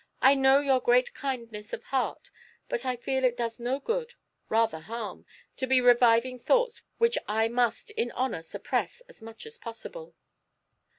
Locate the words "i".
0.19-0.33, 2.87-2.95, 7.27-7.47